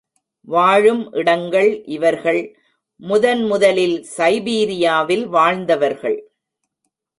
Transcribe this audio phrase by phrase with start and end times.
[0.47, 2.41] வாழும் இடங்கள் இவர்கள்
[2.95, 6.19] முதன் முதலில் சைபீரியாவில் வாழ்ந்தவர்கள்.